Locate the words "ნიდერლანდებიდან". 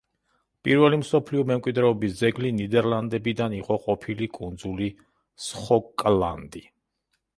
2.61-3.55